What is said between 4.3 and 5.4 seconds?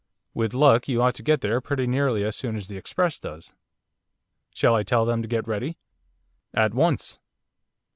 Shall I tell them to